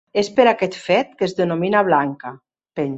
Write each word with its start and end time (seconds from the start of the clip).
És 0.19 0.29
per 0.37 0.45
aquest 0.51 0.77
fet 0.85 1.13
que 1.21 1.27
es 1.29 1.37
denomina 1.43 1.87
blanca. 1.91 2.37